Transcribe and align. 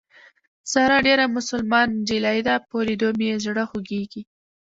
ساره 0.71 0.97
ډېره 1.07 1.25
مسلمان 1.37 1.87
نجلۍ 2.01 2.39
ده 2.47 2.55
په 2.69 2.77
لیدو 2.87 3.09
مې 3.17 3.27
یې 3.31 3.37
زړه 3.45 3.63
خوږېږي. 3.69 4.21